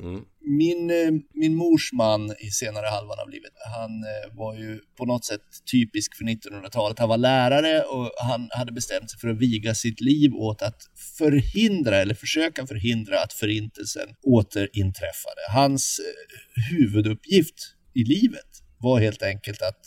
[0.00, 0.24] Mm.
[0.40, 5.04] Min, eh, min mors man i senare halvan av livet, han eh, var ju på
[5.04, 5.40] något sätt
[5.72, 6.98] typisk för 1900-talet.
[6.98, 10.82] Han var lärare och han hade bestämt sig för att viga sitt liv åt att
[11.18, 15.40] förhindra eller försöka förhindra att förintelsen återinträffade.
[15.54, 19.80] Hans eh, huvuduppgift i livet var helt enkelt att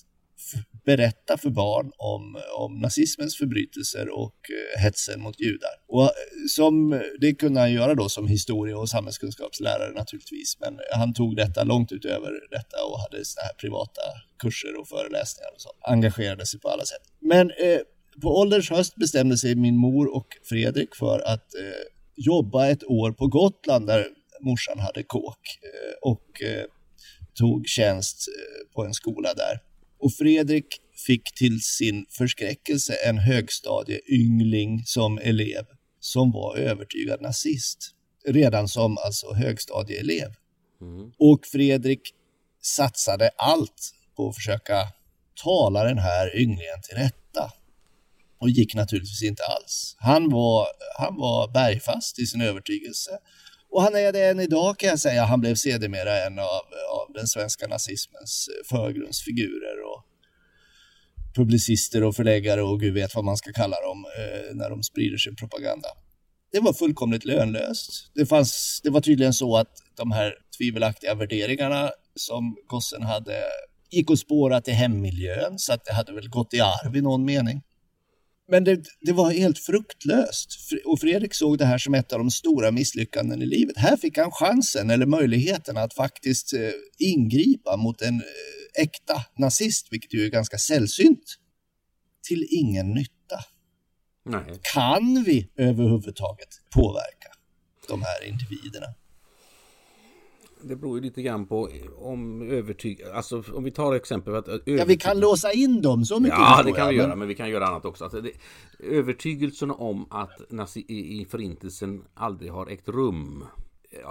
[0.85, 5.75] berätta för barn om, om nazismens förbrytelser och eh, hetsen mot judar.
[5.87, 6.09] Och eh,
[6.49, 11.63] som, det kunde han göra då som historie och samhällskunskapslärare naturligtvis, men han tog detta
[11.63, 14.01] långt utöver detta och hade såna här privata
[14.39, 15.69] kurser och föreläsningar och så.
[15.81, 17.01] Engagerade sig på alla sätt.
[17.21, 17.79] Men eh,
[18.21, 21.83] på ålderns höst bestämde sig min mor och Fredrik för att eh,
[22.15, 24.07] jobba ett år på Gotland där
[24.41, 26.65] morsan hade kåk eh, och eh,
[27.33, 29.59] tog tjänst eh, på en skola där.
[30.01, 30.65] Och Fredrik
[31.07, 35.65] fick till sin förskräckelse en högstadieyngling som elev
[35.99, 37.77] som var övertygad nazist.
[38.27, 40.31] Redan som alltså högstadieelev.
[40.81, 41.11] Mm.
[41.19, 42.01] Och Fredrik
[42.61, 44.87] satsade allt på att försöka
[45.43, 47.51] tala den här ynglingen till rätta.
[48.39, 49.95] Och gick naturligtvis inte alls.
[49.99, 53.11] Han var, han var bergfast i sin övertygelse.
[53.71, 55.25] Och han är det än idag kan jag säga.
[55.25, 56.65] Han blev sedermera en av,
[56.99, 60.05] av den svenska nazismens eh, förgrundsfigurer och
[61.35, 65.17] publicister och förläggare och gud vet vad man ska kalla dem eh, när de sprider
[65.17, 65.87] sin propaganda.
[66.51, 68.11] Det var fullkomligt lönlöst.
[68.15, 73.43] Det, fanns, det var tydligen så att de här tvivelaktiga värderingarna som gossen hade
[73.91, 77.25] gick att spåra till hemmiljön så att det hade väl gått i arv i någon
[77.25, 77.61] mening.
[78.51, 80.57] Men det, det, var helt fruktlöst.
[80.85, 83.77] Och Fredrik såg det här som ett av de stora misslyckanden i livet.
[83.77, 89.87] Här fick han chansen eller möjligheten att faktiskt eh, ingripa mot en eh, äkta nazist,
[89.91, 91.37] vilket ju är ganska sällsynt,
[92.27, 93.39] till ingen nytta.
[94.25, 94.59] Nej.
[94.73, 97.29] Kan vi överhuvudtaget påverka
[97.87, 98.87] de här individerna?
[100.63, 103.01] Det beror ju lite grann på om övertyg...
[103.13, 104.79] Alltså om vi tar exempel att övertyg...
[104.79, 106.39] Ja, vi kan låsa in dem så mycket.
[106.39, 108.03] Ja, det kan vi göra, men vi kan göra annat också.
[108.03, 108.31] Alltså, det,
[108.79, 113.45] övertygelsen om att nazi, i förintelsen aldrig har ägt rum.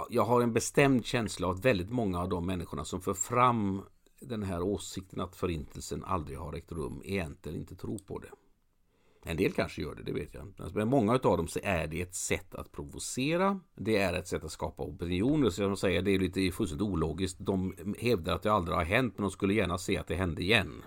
[0.09, 3.81] Jag har en bestämd känsla av att väldigt många av de människorna som för fram
[4.21, 8.29] den här åsikten att förintelsen aldrig har ägt rum egentligen inte tror på det.
[9.23, 10.63] En del kanske gör det, det vet jag inte.
[10.63, 13.59] Alltså, men många av dem så är det ett sätt att provocera.
[13.75, 15.49] Det är ett sätt att skapa opinioner.
[15.49, 17.37] Så jag säger, det är lite fullständigt ologiskt.
[17.39, 20.41] De hävdar att det aldrig har hänt, men de skulle gärna se att det hände
[20.41, 20.83] igen.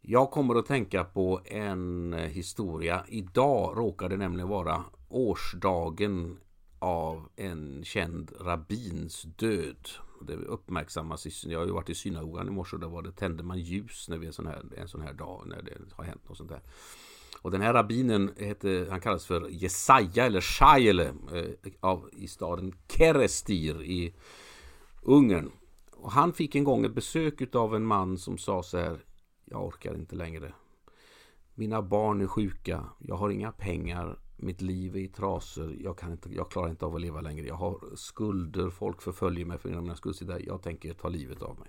[0.00, 3.04] Jag kommer att tänka på en historia.
[3.08, 6.38] Idag råkar det nämligen vara årsdagen
[6.78, 9.88] av en känd rabbins död.
[10.26, 11.44] Det uppmärksammas.
[11.44, 14.08] jag har ju varit i synagogan i morse och där var det tände man ljus
[14.08, 16.50] när vi en sån här, en sån här dag när det har hänt något sånt
[16.50, 16.60] där.
[17.42, 22.74] Och den här rabbinen hette, han kallas för Jesaja eller Shaile eh, av, i staden
[22.88, 24.14] Kerestir i
[25.02, 25.50] Ungern.
[25.90, 29.04] Och han fick en gång ett besök av en man som sa så här
[29.44, 30.52] Jag orkar inte längre.
[31.54, 32.84] Mina barn är sjuka.
[32.98, 34.18] Jag har inga pengar.
[34.36, 35.76] Mitt liv är i trasor.
[35.80, 37.46] Jag, kan inte, jag klarar inte av att leva längre.
[37.46, 38.70] Jag har skulder.
[38.70, 40.42] Folk förföljer mig för mina skulder.
[40.46, 41.68] Jag tänker ta livet av mig.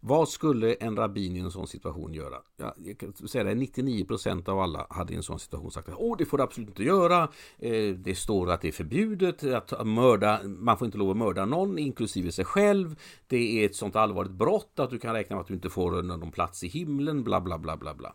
[0.00, 2.36] Vad skulle en rabbin i en sån situation göra?
[2.56, 6.18] Ja, jag kan säga det, 99% av alla hade i en sån situation sagt att
[6.18, 7.28] det får du absolut inte göra.
[7.58, 10.40] Eh, det står att det är förbjudet att mörda.
[10.44, 13.00] Man får inte lov att mörda någon, inklusive sig själv.
[13.26, 16.02] Det är ett sånt allvarligt brott att du kan räkna med att du inte får
[16.02, 18.14] någon plats i himlen, bla bla bla bla bla.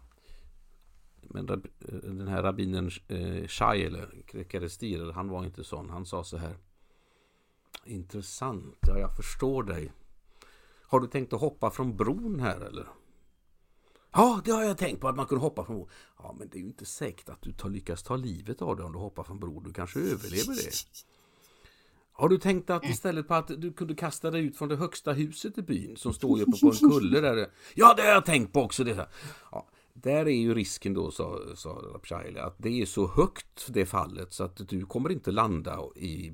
[1.21, 1.45] Men
[2.03, 4.09] den här rabbinen eh, Shai, eller
[4.51, 5.89] Kerestir, han var inte sån.
[5.89, 6.55] Han sa så här.
[7.85, 9.91] Intressant, ja jag förstår dig.
[10.91, 12.87] Har du tänkt att hoppa från bron här eller?
[14.11, 15.89] Ja, det har jag tänkt på att man kunde hoppa från bron.
[16.17, 18.85] Ja, men det är ju inte säkert att du tar, lyckas ta livet av dig
[18.85, 19.63] om du hoppar från bron.
[19.63, 20.71] Du kanske överlever det.
[22.11, 25.11] Har du tänkt att istället på att du kunde kasta dig ut från det högsta
[25.11, 27.49] huset i byn som står uppe på en kulle där?
[27.73, 28.83] Ja, det har jag tänkt på också.
[28.83, 29.07] Det
[29.51, 33.85] ja, där är ju risken då, sa, sa Rapshaili, att det är så högt det
[33.85, 36.33] fallet så att du kommer inte landa i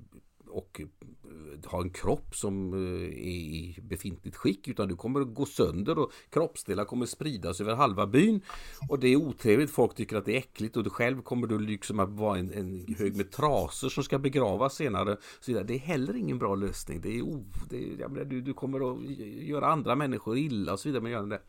[0.58, 5.34] och eh, ha en kropp som eh, är i befintligt skick utan du kommer att
[5.34, 8.42] gå sönder och kroppsdelar kommer spridas över halva byn
[8.90, 11.60] och det är otrevligt, folk tycker att det är äckligt och du själv kommer du
[11.60, 15.18] liksom att vara en, en hög med trasor som ska begravas senare.
[15.40, 17.02] Så det är heller ingen bra lösning.
[17.02, 19.02] Det är, oh, det är menar, du, du kommer att
[19.48, 21.04] göra andra människor illa och så vidare.
[21.04, 21.42] Men det.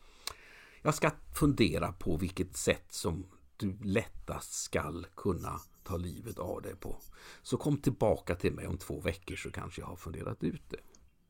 [0.82, 6.76] Jag ska fundera på vilket sätt som du lättast skall kunna ta livet av dig
[6.76, 6.96] på.
[7.42, 10.76] Så kom tillbaka till mig om två veckor så kanske jag har funderat ut det.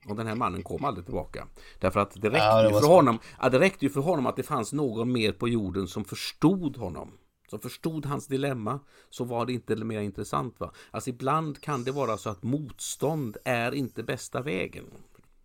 [0.09, 1.49] Och den här mannen kom aldrig tillbaka.
[1.79, 4.27] Därför att det räckte, ja, det ju, för honom, ja, det räckte ju för honom
[4.27, 7.13] att det fanns någon mer på jorden som förstod honom.
[7.51, 8.81] som förstod hans dilemma
[9.11, 10.61] så var det inte mer intressant.
[10.61, 10.73] Va?
[10.91, 14.85] Alltså ibland kan det vara så att motstånd är inte bästa vägen.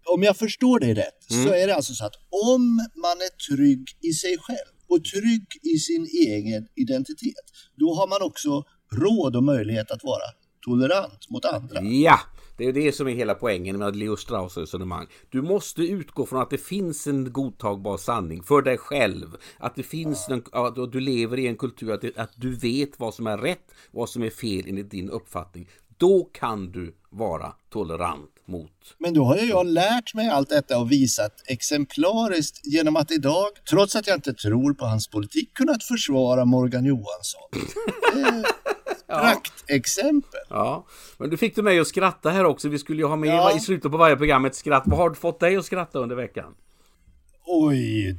[0.05, 1.43] Om jag förstår dig rätt mm.
[1.45, 2.15] så är det alltså så att
[2.51, 8.07] om man är trygg i sig själv och trygg i sin egen identitet, då har
[8.07, 8.63] man också
[8.95, 10.23] råd och möjlighet att vara
[10.65, 11.81] tolerant mot andra.
[11.81, 12.19] Ja,
[12.57, 15.07] det är det som är hela poängen med Leo Strauss resonemang.
[15.29, 19.27] Du måste utgå från att det finns en godtagbar sanning för dig själv.
[19.57, 23.13] Att det finns en, att du lever i en kultur, att, att du vet vad
[23.13, 25.69] som är rätt, vad som är fel enligt din uppfattning.
[25.97, 28.71] Då kan du vara tolerant mot...
[28.97, 33.47] Men då har ju jag lärt mig allt detta och visat exemplariskt genom att idag,
[33.69, 37.41] trots att jag inte tror på hans politik, kunnat försvara Morgan Johansson.
[39.19, 40.39] Praktexempel.
[40.49, 40.85] Ja,
[41.17, 42.69] men du fick du mig att skratta här också.
[42.69, 43.57] Vi skulle ju ha med ja.
[43.57, 44.83] i slutet på varje program ett skratt.
[44.85, 46.53] Vad har du fått dig att skratta under veckan?
[47.45, 48.17] Oj,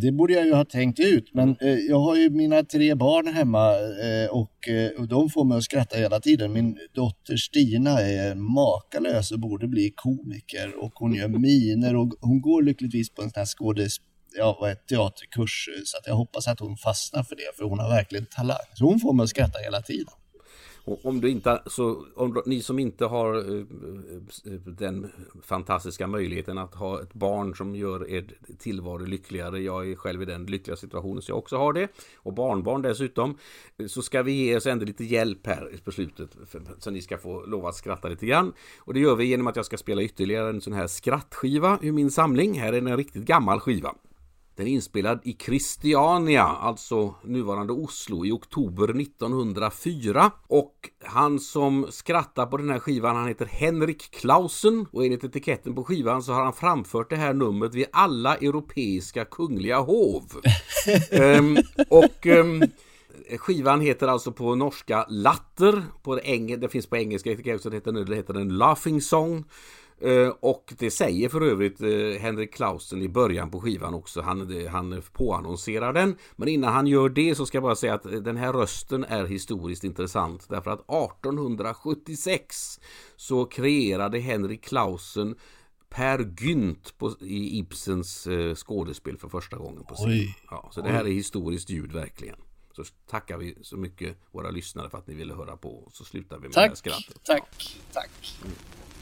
[0.00, 1.34] det borde jag ju ha tänkt ut.
[1.34, 5.44] Men eh, jag har ju mina tre barn hemma eh, och, eh, och de får
[5.44, 6.52] mig att skratta hela tiden.
[6.52, 12.40] Min dotter Stina är makalös och borde bli komiker och hon gör miner och hon
[12.40, 13.96] går lyckligtvis på en sån här skådis
[14.36, 17.78] ja, vad är teaterkurs så att jag hoppas att hon fastnar för det för hon
[17.78, 18.66] har verkligen talang.
[18.74, 20.14] Så hon får mig att skratta hela tiden.
[20.88, 23.60] Om, du inte, så, om ni som inte har eh,
[24.44, 25.10] eh, den
[25.42, 28.24] fantastiska möjligheten att ha ett barn som gör er
[28.58, 29.58] tillvaro lyckligare.
[29.58, 31.88] Jag är själv i den lyckliga situationen så jag också har det.
[32.16, 33.38] Och barnbarn dessutom.
[33.78, 36.36] Eh, så ska vi ge oss ändå lite hjälp här på slutet.
[36.78, 38.52] Så ni ska få lov att skratta lite grann.
[38.78, 41.92] Och det gör vi genom att jag ska spela ytterligare en sån här skrattskiva ur
[41.92, 42.60] min samling.
[42.60, 43.94] Här är en riktigt gammal skiva.
[44.56, 50.30] Den är inspelad i Christiania, alltså nuvarande Oslo, i oktober 1904.
[50.46, 54.86] Och han som skrattar på den här skivan, han heter Henrik Clausen.
[54.92, 59.24] Och enligt etiketten på skivan så har han framfört det här numret vid alla europeiska
[59.24, 60.24] kungliga hov.
[61.12, 61.56] um,
[61.88, 62.62] och um,
[63.38, 68.34] Skivan heter alltså på norska Latter, på eng det finns på engelska heter den, heter
[68.34, 69.44] den Laughing Song.
[70.00, 74.20] Eh, och det säger för övrigt eh, Henrik Clausen i början på skivan också.
[74.20, 76.16] Han, han påannonserar den.
[76.36, 79.24] Men innan han gör det så ska jag bara säga att den här rösten är
[79.24, 80.46] historiskt intressant.
[80.48, 82.80] Därför att 1876
[83.16, 85.34] så kreerade Henrik Clausen
[85.88, 90.28] Per Gynt på, i Ibsens eh, skådespel för första gången på scen.
[90.50, 92.36] Ja, så det här är historiskt ljud verkligen.
[92.72, 95.88] Så tackar vi så mycket våra lyssnare för att ni ville höra på.
[95.92, 97.24] Så slutar vi med tack, det här skrattet.
[97.24, 98.36] Tack, tack.
[98.44, 98.56] Mm.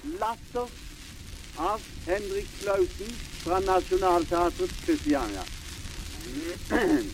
[0.05, 0.68] Latter
[1.57, 3.12] av Henrik Klausen
[3.44, 5.42] fra Nationaltheatret Christiania.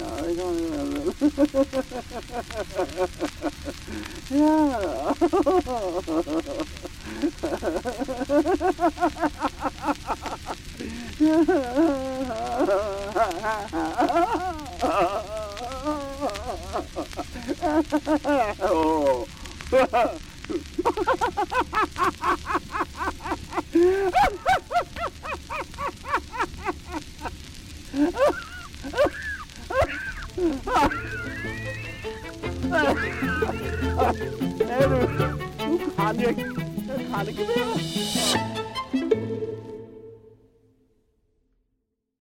[0.00, 1.12] Ja, det kan vi väl.
[4.28, 5.14] Ja.
[18.70, 19.26] oh.
[35.96, 36.34] Han är...
[37.12, 38.53] Han är...